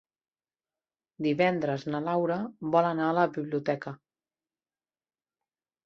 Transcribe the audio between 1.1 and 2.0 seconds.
Divendres